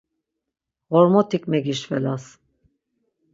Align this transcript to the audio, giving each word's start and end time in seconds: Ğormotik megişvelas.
Ğormotik 0.91 1.43
megişvelas. 1.51 2.25